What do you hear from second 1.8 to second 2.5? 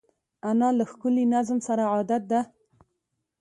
عادت ده